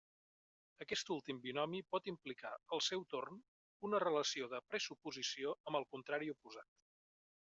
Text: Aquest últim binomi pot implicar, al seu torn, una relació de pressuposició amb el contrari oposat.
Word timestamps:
Aquest 0.83 1.11
últim 1.15 1.41
binomi 1.43 1.81
pot 1.95 2.07
implicar, 2.13 2.53
al 2.77 2.81
seu 2.87 3.05
torn, 3.13 3.37
una 3.89 4.01
relació 4.05 4.49
de 4.55 4.63
pressuposició 4.71 5.55
amb 5.69 5.81
el 5.81 5.89
contrari 5.95 6.33
oposat. 6.37 6.73